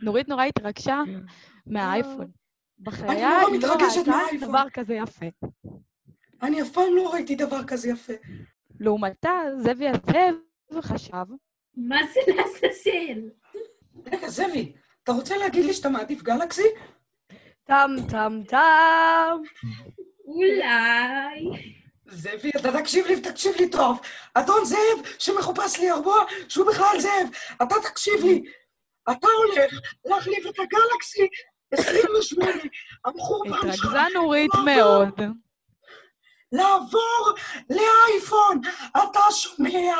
[0.03, 1.03] נורית נורא התרגשה
[1.67, 2.31] מהאייפון.
[2.79, 4.49] בחיי אני לא מתרגשת ראתה מהאייפון.
[4.49, 5.27] דבר כזה יפה.
[6.43, 8.13] אני אף פעם לא ראיתי דבר כזה יפה.
[8.81, 10.35] לעומתה, זאבי הזאב
[10.81, 11.25] חשב,
[11.77, 13.29] מה זה לעזאזל?
[14.07, 16.67] רגע, זאבי, אתה רוצה להגיד לי שאתה מעדיף גלקסי?
[17.65, 19.39] טם טם טם.
[20.25, 21.80] אולי.
[22.11, 24.01] זאבי, אתה תקשיב לי ותקשיב לי טוב.
[24.35, 27.29] אדון זאב שמחופש לירבוע שהוא בכלל זאב.
[27.63, 28.43] אתה תקשיב לי.
[29.11, 31.29] אתה הולך להחליף את הגלקסי
[31.73, 32.53] 28
[33.05, 33.85] המחורבן שלך.
[33.85, 35.21] התרגזה נורית מאוד.
[36.53, 37.35] לעבור
[37.71, 39.97] לאייפון, אתה שומע?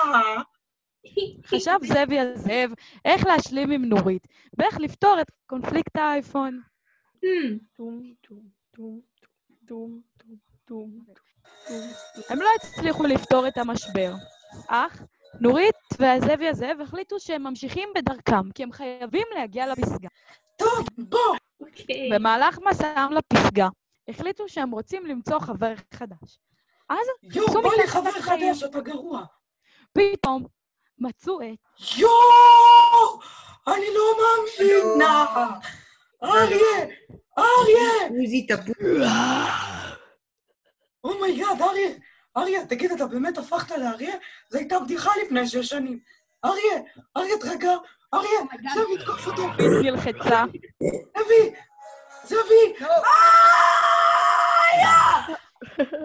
[1.47, 2.71] חשב זאבי הזאב
[3.05, 4.27] איך להשלים עם נורית,
[4.59, 6.61] ואיך לפתור את קונפליקט האייפון.
[12.29, 14.13] הם לא הצליחו לפתור את המשבר,
[14.69, 15.03] אך
[15.41, 20.09] נורית והזאבי הזאב החליטו שהם ממשיכים בדרכם, כי הם חייבים להגיע לפסגה.
[20.57, 21.37] טוב, בוא!
[22.13, 23.69] במהלך מסעם לפסגה,
[24.09, 26.39] החליטו שהם רוצים למצוא חבר חדש.
[26.89, 28.55] אז יואו, חיפשו בא לי מתחת חבר לחיים.
[28.55, 29.25] חדש, אתה גרוע.
[29.93, 30.45] פתאום
[30.99, 31.47] מצאו את...
[31.99, 33.21] יואו!
[33.67, 35.27] אני לא מאמינה!
[36.23, 36.87] אריה!
[37.39, 38.09] אריה!
[41.05, 41.91] oh my god, אריה!
[42.37, 44.15] אריה, תגיד, אתה באמת הפכת לאריה?
[44.51, 45.99] זו הייתה בדיחה לפני שש שנים.
[46.45, 46.83] אריה!
[47.17, 47.73] אריה, תרגע!
[48.15, 48.41] אריה!
[48.75, 49.43] זאבי, תקוף אותו!
[49.43, 50.45] היא נלחצה.
[51.19, 51.53] זאבי!
[52.25, 52.85] זאבי!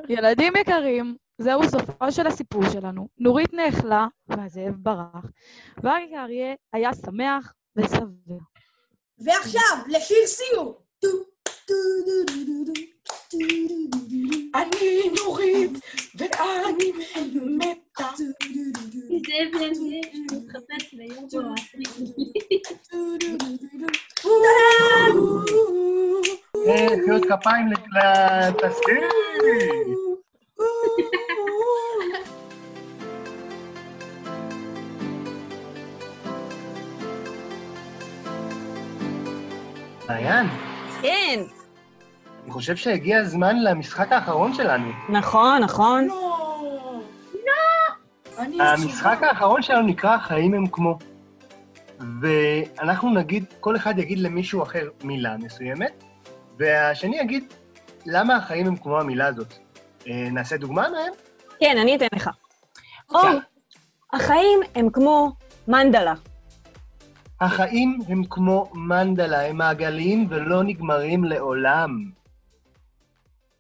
[0.10, 3.08] ילדים יקרים, זהו סופו של הסיפור שלנו.
[3.20, 5.26] נורית נאכלה והזאב ברח,
[5.84, 8.36] ואריה האריה היה שמח ושבע.
[9.18, 10.74] ועכשיו, לשיר סיום.
[11.00, 11.08] טו,
[11.44, 11.74] טו,
[12.06, 12.95] טו, דו, דו.
[14.56, 15.72] אני נורית,
[16.16, 16.92] ואני
[17.58, 18.10] מתה.
[19.28, 19.74] זאב הזאב
[20.30, 21.54] שמתחפש ליום
[26.68, 29.10] אה, מחיאות כפיים לתסקיר.
[40.08, 40.48] מעיין,
[41.02, 41.65] כן.
[42.46, 44.92] אני חושב שהגיע הזמן למשחק האחרון שלנו.
[45.10, 46.08] נכון, נכון.
[48.38, 50.98] המשחק האחרון שלנו נקרא החיים הם כמו.
[52.22, 56.04] ואנחנו נגיד, כל אחד יגיד למישהו אחר מילה מסוימת,
[56.58, 57.54] והשני יגיד
[58.06, 59.54] למה החיים הם כמו המילה הזאת.
[60.08, 61.14] אה, נעשה דוגמה מהם?
[61.60, 62.30] כן, אני אתן לך.
[63.14, 63.20] או,
[64.14, 65.32] החיים הם כמו
[65.68, 66.14] מנדלה.
[67.42, 72.16] החיים הם כמו מנדלה, הם מעגליים ולא נגמרים לעולם.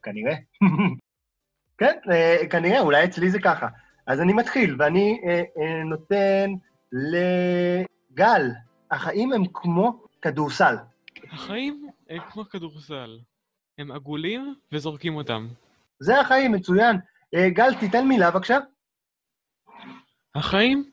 [0.05, 0.35] כנראה.
[1.79, 3.67] כן, אה, כנראה, אולי אצלי זה ככה.
[4.07, 6.51] אז אני מתחיל, ואני אה, אה, נותן
[6.91, 8.51] לגל.
[8.91, 10.75] החיים הם כמו כדורסל.
[11.31, 13.19] החיים הם כמו כדורסל.
[13.77, 15.47] הם עגולים וזורקים אותם.
[15.99, 16.97] זה החיים, מצוין.
[17.35, 18.57] גל, תיתן מילה בבקשה.
[20.35, 20.91] החיים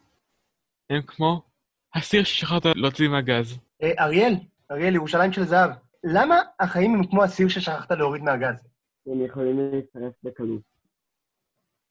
[0.90, 1.42] הם כמו
[1.94, 3.59] הסיר ששכחת להוציא מהגז.
[3.98, 4.35] אריאל,
[4.70, 5.70] אריאל, ירושלים של זהב.
[6.05, 8.71] למה החיים הם כמו הסיר ששכחת להוריד מהגז?
[9.06, 10.62] הם יכולים להצטרף בקלות.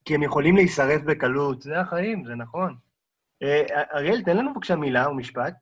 [0.05, 1.61] כי הם יכולים להישרף בקלות.
[1.61, 2.75] זה החיים, זה נכון.
[3.43, 5.53] אה, אריאל, תן לנו בבקשה מילה ומשפט.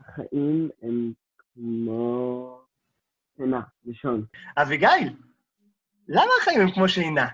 [0.00, 1.12] החיים הם
[1.54, 2.60] כמו
[3.36, 4.24] שינה, לישון.
[4.56, 5.16] אביגיל,
[6.08, 7.28] למה החיים הם כמו שינה?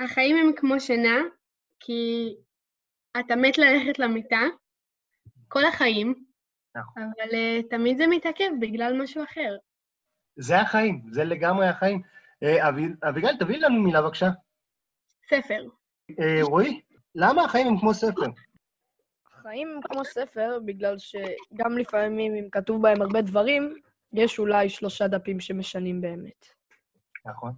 [0.00, 1.16] החיים הם כמו שינה,
[1.80, 2.34] כי
[3.20, 4.40] אתה מת ללכת למיטה
[5.48, 6.24] כל החיים,
[6.76, 7.02] נכון.
[7.02, 9.56] אבל אה, תמיד זה מתעכב בגלל משהו אחר.
[10.36, 12.02] זה החיים, זה לגמרי החיים.
[12.42, 14.30] אה, אבי- אביגיל, תביאי לנו מילה בבקשה.
[15.28, 15.62] ספר.
[16.20, 16.80] אה, רועי,
[17.14, 18.26] למה החיים הם כמו ספר?
[19.42, 23.74] חיים הם כמו ספר, בגלל שגם לפעמים אם כתוב בהם הרבה דברים,
[24.12, 26.46] יש אולי שלושה דפים שמשנים באמת.
[27.26, 27.52] נכון.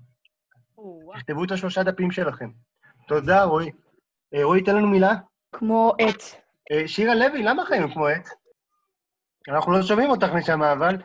[1.15, 2.51] תכתבו את השלושה דפים שלכם.
[3.09, 3.71] תודה, רועי.
[4.35, 5.13] אה, רועי, תן לנו מילה.
[5.53, 6.23] כמו עט.
[6.87, 8.29] שירה לוי, למה החיים הם כמו עט?
[9.49, 10.97] אנחנו לא שומעים אותך משם, אבל...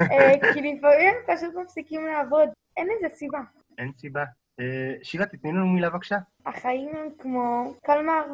[0.00, 2.48] אה, כי לפעמים פשוט מפסיקים לעבוד.
[2.76, 3.38] אין לזה סיבה.
[3.78, 4.24] אין סיבה.
[4.60, 6.16] אה, שירה, תתני לנו מילה בבקשה.
[6.46, 8.24] החיים הם כמו קלמר.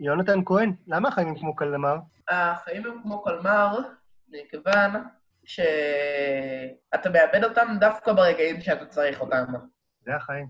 [0.00, 1.96] יונתן כהן, למה החיים הם כמו קלמר?
[2.28, 3.78] החיים הם כמו קלמר,
[4.28, 4.90] מכיוון
[5.44, 9.44] שאתה מאבד אותם דווקא ברגעים שאתה צריך אותם.
[10.04, 10.46] זה החיים.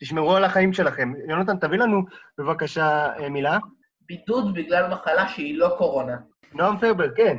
[0.00, 1.12] תשמרו על החיים שלכם.
[1.28, 2.02] יונתן, תביא לנו
[2.38, 3.58] בבקשה אה, מילה.
[4.00, 6.16] בידוד בגלל מחלה שהיא לא קורונה.
[6.52, 7.36] נועם פרבר, כן.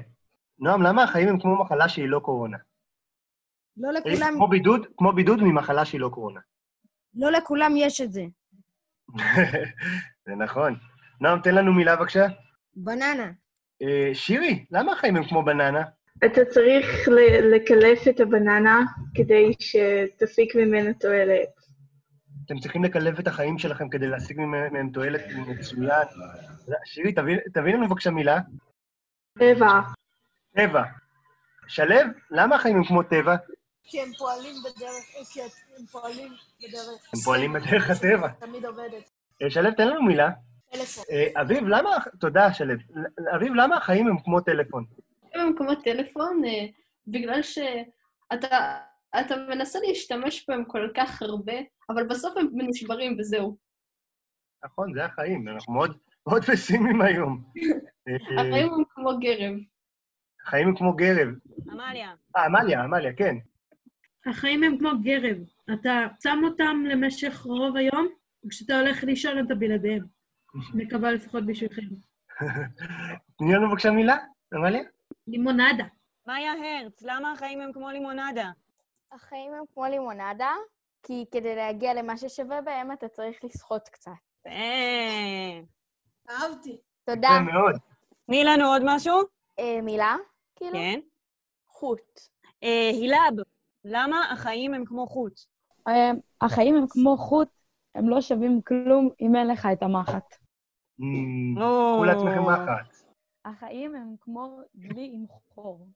[0.60, 2.58] נועם, למה החיים הם כמו מחלה שהיא לא קורונה?
[3.78, 6.39] לא אה, לכולם, כמו בידוד, כמו בידוד ממחלה שהיא לא קורונה.
[7.15, 8.26] לא לכולם יש את זה.
[10.26, 10.76] זה נכון.
[11.22, 12.28] נועם, תן לנו מילה בבקשה.
[12.76, 13.32] בננה.
[13.82, 15.84] אה, שירי, למה החיים הם כמו בננה?
[16.26, 17.08] אתה צריך
[17.54, 18.80] לקלף את הבננה
[19.15, 21.50] כדי שתפיק ממנה תועלת.
[22.45, 26.08] אתם צריכים לקלב את החיים שלכם כדי להשיג מהם תועלת מצוין.
[26.86, 28.39] שירי, תביא תביא לנו בבקשה מילה.
[29.39, 29.80] טבע.
[30.55, 30.83] טבע.
[31.67, 31.95] שלו,
[32.31, 33.35] למה החיים הם כמו טבע?
[33.83, 36.31] כי הם פועלים בדרך, כי הם פועלים
[36.63, 37.09] בדרך...
[37.13, 38.27] הם פועלים בדרך הטבע.
[38.27, 39.09] תמיד עובדת.
[39.41, 40.29] אה, שלו, תן לנו מילה.
[40.71, 41.03] טלפון.
[41.12, 41.89] אה, אביב, למה...
[42.19, 42.73] תודה, שלו.
[43.35, 44.85] אביב, למה החיים הם כמו טלפון?
[45.33, 46.65] הם כמו טלפון, אה,
[47.07, 48.79] בגלל שאתה
[49.19, 51.53] אתה מנסה להשתמש בהם כל כך הרבה,
[51.89, 53.57] אבל בסוף הם נשברים וזהו.
[54.65, 57.43] נכון, זה החיים, אנחנו מאוד מאוד פסימיים היום.
[58.39, 59.53] החיים הם כמו גרב.
[60.49, 61.27] החיים הם כמו גרב.
[61.71, 62.13] עמליה.
[62.35, 63.35] אה, עמליה, עמליה, כן.
[64.25, 65.38] החיים הם כמו גרב.
[65.73, 68.07] אתה שם אותם למשך רוב היום,
[68.45, 70.05] וכשאתה הולך לישון אתה בלעדיהם.
[70.73, 71.81] מקווה לפחות בשבילכם.
[73.38, 74.17] תני לנו בבקשה מילה,
[74.53, 74.83] עמליה.
[75.27, 75.85] לימונדה.
[76.27, 78.51] מאיה הרץ, למה החיים הם כמו לימונדה?
[79.12, 80.51] החיים הם כמו לימונדה,
[81.03, 84.12] כי כדי להגיע למה ששווה בהם אתה צריך לסחוט קצת.
[86.29, 86.77] אהבתי.
[87.05, 87.27] תודה.
[87.27, 87.75] יפה מאוד.
[88.25, 89.21] תני לנו עוד משהו.
[89.59, 90.15] אה, מילה?
[90.60, 90.74] כאילו?
[90.74, 91.00] כן.
[91.67, 92.19] חוט.
[92.63, 93.43] אה, הילב,
[93.86, 95.34] למה החיים הם כמו חוט?
[95.88, 97.48] אה, החיים הם כמו חוט,
[97.95, 100.36] הם לא שווים כלום אם אין לך את המחט.
[101.56, 103.04] קחו לעצמכם מחט.
[103.45, 105.88] החיים הם כמו דלי עם חור.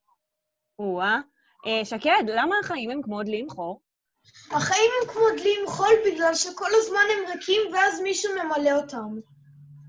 [0.80, 1.20] או-אה.
[1.84, 3.82] שקד, למה החיים הם כמו דלי עם חור?
[4.52, 9.16] החיים הם כמו דלי עם חור בגלל שכל הזמן הם ריקים ואז מישהו ממלא אותם.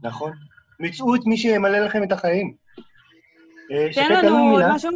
[0.02, 0.32] נכון.
[0.80, 2.56] מצאו את מי שימלא לכם את החיים.
[3.70, 4.62] אה, תן לנו עוד.
[4.74, 4.90] משהו.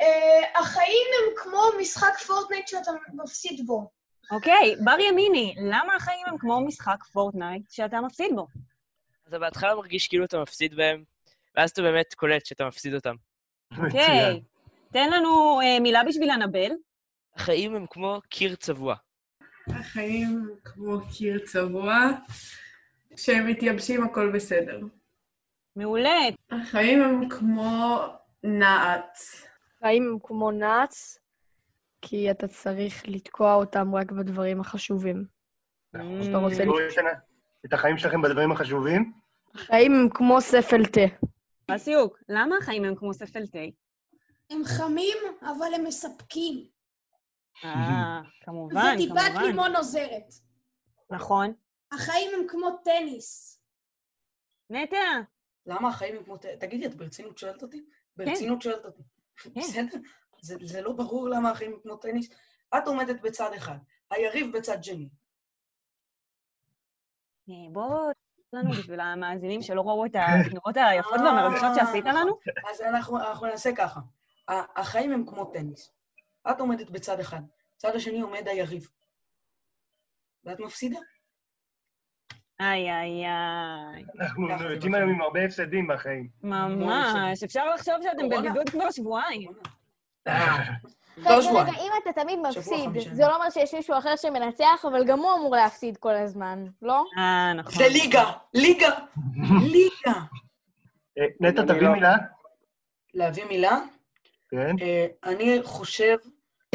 [0.00, 3.90] אה, החיים הם כמו משחק פורטנייט שאתה מפסיד בו.
[4.30, 8.46] אוקיי, בר ימיני, למה החיים הם כמו משחק פורטנייט שאתה מפסיד בו?
[9.28, 11.04] אתה בהתחלה מרגיש כאילו אתה מפסיד בהם,
[11.56, 13.14] ואז אתה באמת קולט שאתה מפסיד אותם.
[13.78, 14.42] אוקיי.
[14.92, 16.70] תן לנו אה, מילה בשביל אנבל.
[17.36, 18.94] החיים הם כמו קיר צבוע.
[19.68, 22.08] החיים כמו קיר צבוע,
[23.16, 24.80] כשהם מתייבשים הכל בסדר.
[25.76, 26.18] מעולה.
[26.50, 27.98] החיים הם כמו
[28.42, 29.46] נעץ.
[29.78, 31.18] חיים הם כמו נאץ,
[32.02, 35.24] כי אתה צריך לתקוע אותם רק בדברים החשובים.
[35.92, 37.10] שאתה רוצה תראו לתקוע.
[37.66, 39.12] את החיים שלכם בדברים החשובים.
[39.54, 41.26] החיים הם כמו ספל תה.
[41.70, 43.58] בסיוק, למה החיים הם כמו ספל תה?
[44.50, 46.64] הם חמים, אבל הם מספקים.
[47.64, 49.42] אה, כמובן, וטיפת כמובן.
[49.42, 50.34] לימון עוזרת.
[51.10, 51.52] נכון.
[51.92, 53.60] החיים הם כמו טניס.
[54.70, 54.96] נטע.
[55.66, 56.36] למה החיים הם כמו...
[56.36, 57.84] תגידי, את ברצינות שואלת אותי?
[58.16, 59.02] ברצינות שואלת אותי.
[59.56, 59.98] בסדר?
[60.40, 62.28] זה, זה לא ברור למה החיים הם כמו טניס.
[62.78, 63.76] את עומדת בצד אחד,
[64.10, 65.08] היריב בצד שני.
[67.48, 68.12] אה, בוא,
[68.50, 72.38] תן לנו בשביל המאזינים שלא ראו את התנועות היפות והמרגשות שעשית לנו.
[72.70, 74.00] אז אנחנו, אנחנו נעשה ככה.
[74.48, 75.92] החיים הם כמו טניס.
[76.50, 77.40] את עומדת בצד אחד,
[77.76, 78.90] צד השני עומד היריב.
[80.44, 80.98] ואת מפסידה.
[82.60, 84.04] איי, איי, איי.
[84.20, 86.28] אנחנו יוצאים היום עם הרבה הפסדים בחיים.
[86.42, 88.28] ממש, אפשר לחשוב שאתם.
[88.28, 89.52] בבידוד כבר שבועיים.
[91.18, 92.90] רגע, רגע, אם אתה תמיד מפסיד.
[93.12, 97.04] זה לא אומר שיש מישהו אחר שמנצח, אבל גם הוא אמור להפסיד כל הזמן, לא?
[97.18, 97.72] אה, נכון.
[97.72, 98.90] זה ליגה, ליגה,
[99.72, 100.20] ליגה.
[101.18, 101.92] אה, נטע, תביא לא.
[101.92, 102.16] מילה.
[103.14, 103.78] להביא מילה?
[104.50, 104.76] כן.
[104.82, 106.16] אה, אני חושב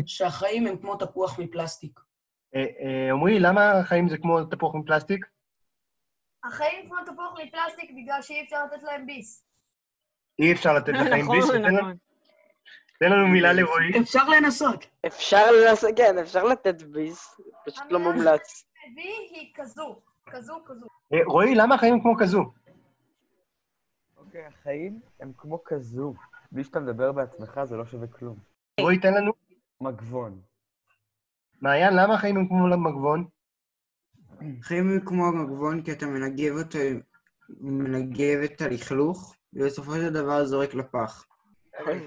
[0.06, 2.00] שהחיים הם כמו תפוח מפלסטיק.
[2.56, 5.26] אה, אה, עמרי, למה החיים זה כמו תפוח מפלסטיק?
[6.44, 9.46] החיים כמו תפוח מפלסטיק בגלל שאי אפשר לתת להם ביס.
[10.40, 11.52] אי אפשר לתת לחיים נכון, ביס.
[11.52, 11.94] תן לנו- נכון.
[13.00, 14.00] תן לנו מילה לרועי.
[14.02, 14.86] אפשר לנסות.
[15.08, 18.66] אפשר לנסות, כן, אפשר לתת ביס, פשוט לא מומלץ.
[18.92, 19.96] מביא היא כזו,
[20.30, 20.88] כזו, כזו.
[21.14, 22.44] אה, רועי, למה החיים כמו כזו?
[24.18, 26.14] אוקיי, החיים הם כמו כזו.
[26.52, 28.38] בלי שאתה מדבר בעצמך זה לא שווה כלום.
[28.82, 29.32] רועי, תן לנו.
[29.82, 30.42] מגבון.
[31.62, 33.28] מעיין, למה החיים הם כמו מגבון?
[34.62, 36.80] חיים הם כמו המגבון כי אתה מנגב אותו,
[37.60, 41.26] מנגב את הלכלוך, ובסופו של דבר זורק לפח.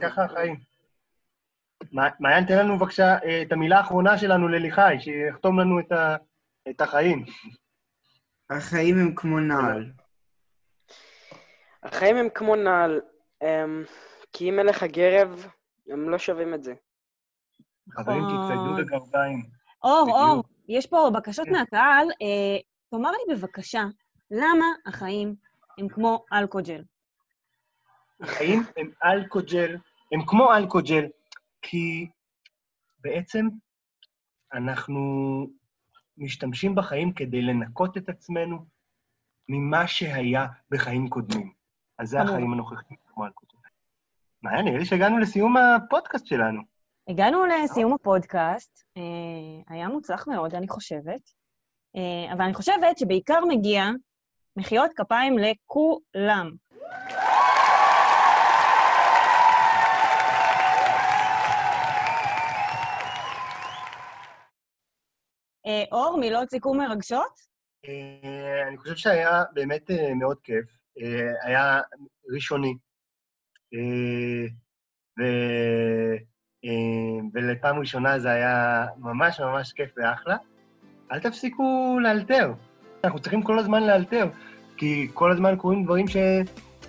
[0.02, 0.56] ככה החיים.
[1.92, 6.16] מע- מעיין, תן לנו בבקשה אה, את המילה האחרונה שלנו לליחי, שיחתום לנו את ה-
[6.70, 7.24] את החיים.
[8.50, 9.92] החיים הם כמו נעל.
[11.82, 13.00] החיים הם כמו נעל,
[13.42, 13.82] אמ,
[14.32, 15.46] כי אם אין לך גרב,
[15.88, 16.74] הם לא שווים את זה.
[17.90, 19.42] חברים, תציידו לגרביים.
[19.84, 20.18] אור, בדיוק.
[20.18, 22.08] אור, יש פה בקשות מהקהל.
[22.22, 22.58] אה,
[22.90, 23.84] תאמר לי בבקשה,
[24.30, 25.34] למה החיים
[25.78, 26.82] הם כמו אלכוג'ל?
[28.20, 29.76] החיים הם אלכוג'ל,
[30.12, 31.04] הם כמו אלכוג'ל,
[31.62, 32.06] כי
[32.98, 33.48] בעצם
[34.52, 35.00] אנחנו
[36.18, 38.66] משתמשים בחיים כדי לנקות את עצמנו
[39.48, 41.52] ממה שהיה בחיים קודמים.
[41.98, 42.20] אז זה.
[42.20, 43.58] החיים הנוכחיים, כמו אלכוג'ל.
[44.42, 46.71] מעיין, נראה לי שהגענו לסיום הפודקאסט שלנו.
[47.08, 51.20] הגענו לסיום הפודקאסט, אה, היה מוצלח מאוד, אני חושבת,
[51.96, 53.84] אה, אבל אני חושבת שבעיקר מגיע
[54.56, 56.50] מחיאות כפיים לכולם.
[65.66, 67.52] אה, אור, מילות סיכום מרגשות?
[68.68, 69.90] אני חושב שהיה באמת
[70.20, 70.64] מאוד כיף.
[71.44, 71.80] היה
[72.34, 72.74] ראשוני.
[75.18, 75.22] ו...
[76.64, 76.70] אה,
[77.34, 80.36] ולפעם ראשונה זה היה ממש ממש כיף ואחלה.
[81.12, 82.52] אל תפסיקו לאלתר.
[83.04, 84.28] אנחנו צריכים כל הזמן לאלתר,
[84.76, 86.06] כי כל הזמן קורים דברים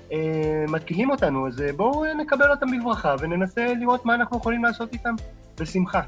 [0.09, 4.93] שמתקילים אותנו, אז אה, בואו אה, נקבל אותם בברכה וננסה לראות מה אנחנו יכולים לעשות
[4.93, 5.15] איתם
[5.59, 6.01] בשמחה.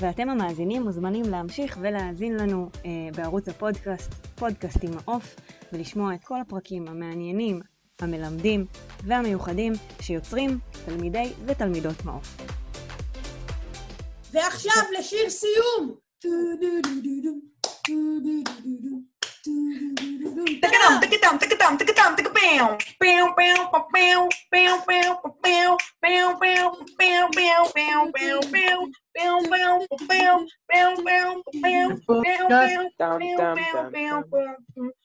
[0.00, 5.36] ואתם המאזינים מוזמנים להמשיך ולהאזין לנו אה, בערוץ הפודקאסט, פודקאסט עם מעוף,
[5.72, 7.60] ולשמוע את כל הפרקים המעניינים,
[8.00, 8.66] המלמדים
[9.04, 12.36] והמיוחדים שיוצרים תלמידי ותלמידות מעוף.
[14.32, 15.94] ועכשיו לשיר סיום.
[20.60, 22.14] תקדם, תקדם, תקדם, תקדם.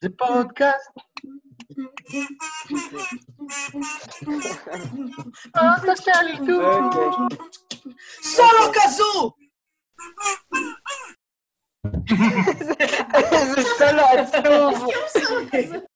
[0.01, 0.91] זה פודקאסט.
[5.53, 7.27] Nossa, Sérgio!
[8.21, 9.35] Solo Kazoo!
[13.77, 15.88] Solo Kazoo!